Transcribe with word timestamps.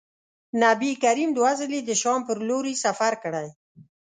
نبي 0.63 0.91
کریم 1.03 1.29
دوه 1.37 1.51
ځلي 1.59 1.79
د 1.83 1.91
شام 2.01 2.19
پر 2.27 2.37
لوري 2.49 2.73
سفر 2.85 3.13
کړی. 3.23 3.47